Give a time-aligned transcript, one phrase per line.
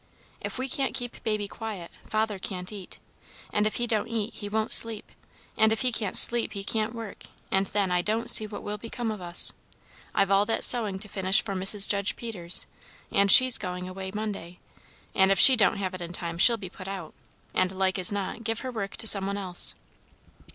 [0.41, 2.97] If we can't keep Baby quiet, father can't eat,
[3.53, 5.11] and if he don't eat he won't sleep,
[5.55, 8.79] and if he can't sleep he can't work, and then I don't see what will
[8.79, 9.53] become of us.
[10.15, 11.87] I've all that sewing to finish for Mrs.
[11.87, 12.65] Judge Peters,
[13.11, 14.57] and she's going away Monday;
[15.13, 17.13] and if she don't have it in time, she'll be put out,
[17.53, 19.75] and, as like as not, give her work to some one else.